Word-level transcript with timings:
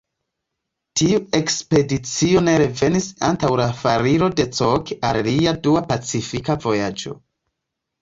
Tiu 1.01 1.19
ekspedicio 1.39 2.41
ne 2.47 2.57
revenis 2.63 3.11
antaŭ 3.29 3.53
la 3.61 3.69
foriro 3.83 4.33
de 4.43 4.49
Cook 4.59 4.93
al 5.13 5.23
lia 5.31 5.57
dua 5.69 5.89
Pacifika 5.95 6.61
vojaĝo. 6.69 7.19